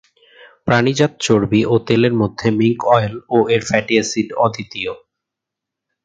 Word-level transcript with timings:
প্রাণীজাত 0.67 1.11
চর্বি 1.21 1.61
ও 1.65 1.75
তেলের 1.87 2.13
মধ্যে 2.21 2.47
মিঙ্ক 2.59 2.79
অয়েল 2.93 3.15
ও 3.29 3.37
এর 3.53 3.61
ফ্যাটি 3.69 3.93
এসিড 4.01 4.27
অদ্বিতীয়। 4.45 4.91